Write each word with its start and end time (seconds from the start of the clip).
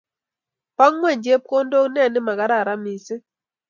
Bo 0.75 0.85
ngweny 0.93 1.21
chepkondok 1.23 1.85
neni 1.93 2.19
makararan 2.27 2.79
misiing 2.83 3.23